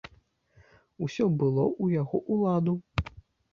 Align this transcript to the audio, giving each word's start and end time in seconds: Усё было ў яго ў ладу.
Усё 1.09 1.27
было 1.43 1.63
ў 1.83 1.85
яго 2.01 2.17
ў 2.31 2.43
ладу. 2.47 2.73